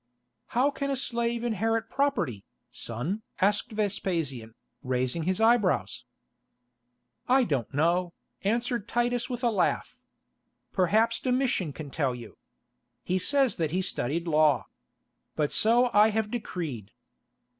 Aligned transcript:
"How 0.57 0.71
can 0.71 0.89
a 0.89 0.97
slave 0.97 1.43
inherit 1.43 1.87
property, 1.87 2.43
son?" 2.71 3.21
asked 3.39 3.71
Vespasian, 3.71 4.55
raising 4.81 5.25
his 5.29 5.39
eyebrows. 5.39 6.05
"I 7.29 7.43
don't 7.43 7.71
know," 7.71 8.13
answered 8.43 8.87
Titus 8.87 9.29
with 9.29 9.43
a 9.43 9.51
laugh. 9.51 9.99
"Perhaps 10.73 11.19
Domitian 11.19 11.71
can 11.71 11.91
tell 11.91 12.15
you. 12.15 12.39
He 13.03 13.19
says 13.19 13.57
that 13.57 13.69
he 13.69 13.77
has 13.85 13.89
studied 13.89 14.27
law. 14.27 14.65
But 15.35 15.51
so 15.51 15.91
I 15.93 16.09
have 16.09 16.31
decreed." 16.31 16.89